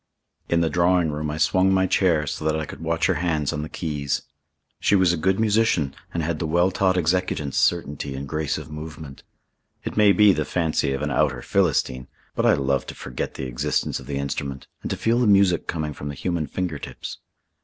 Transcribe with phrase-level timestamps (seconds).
[0.49, 3.53] In the drawing room I swung my chair so that I could watch her hands
[3.53, 4.23] on the keys.
[4.79, 8.71] She was a good musician and had the well taught executant's certainty and grace of
[8.71, 9.21] movement.
[9.83, 13.45] It may be the fancy of an outer Philistine, but I love to forget the
[13.45, 17.19] existence of the instrument and to feel the music coming from the human finger tips.